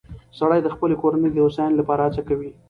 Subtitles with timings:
[0.39, 2.49] سړی د خپلې کورنۍ د هوساینې لپاره هڅه کوي